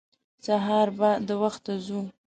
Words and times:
سهار 0.45 0.87
به 0.97 1.09
د 1.27 1.29
وخته 1.43 1.73
ځو. 1.85 2.01